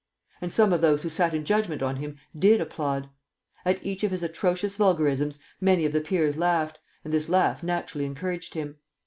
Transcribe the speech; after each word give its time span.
And 0.41 0.51
some 0.51 0.73
of 0.73 0.81
those 0.81 1.03
who 1.03 1.09
sat 1.09 1.35
in 1.35 1.45
judgment 1.45 1.83
on 1.83 1.97
him 1.97 2.17
did 2.35 2.59
applaud. 2.59 3.11
At 3.63 3.85
each 3.85 4.03
of 4.03 4.09
his 4.09 4.23
atrocious 4.23 4.75
vulgarisms 4.75 5.39
many 5.59 5.85
of 5.85 5.91
the 5.91 6.01
Peers 6.01 6.39
laughed, 6.39 6.79
and 7.05 7.13
this 7.13 7.29
laugh 7.29 7.61
naturally 7.61 8.05
encouraged 8.05 8.55
him. 8.55 8.77